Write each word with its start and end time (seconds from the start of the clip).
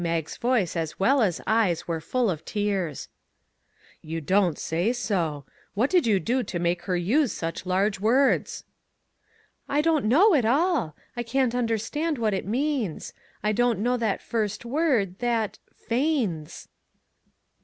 Mag's 0.03 0.35
voice 0.35 0.75
as 0.75 0.99
well 0.99 1.21
as 1.21 1.41
eyes 1.45 1.87
were 1.87 2.01
full 2.01 2.31
of 2.31 2.43
tears." 2.43 3.07
You 4.01 4.19
don't 4.19 4.57
say 4.57 4.93
so! 4.93 5.45
What 5.75 5.91
did 5.91 6.07
you 6.07 6.19
do 6.19 6.41
to 6.41 6.57
make 6.57 6.81
her 6.85 6.97
use 6.97 7.31
such 7.31 7.67
large 7.67 7.99
words? 7.99 8.63
""I 9.69 9.79
don't 9.81 10.05
know 10.05 10.33
at 10.33 10.43
all; 10.43 10.95
I 11.15 11.21
can't 11.21 11.53
understand 11.53 12.17
what 12.17 12.33
it 12.33 12.47
means. 12.47 13.13
I 13.43 13.51
don't 13.51 13.77
know 13.77 13.95
that 13.95 14.23
first 14.23 14.65
word 14.65 15.19
that' 15.19 15.59
feigns.' 15.87 16.67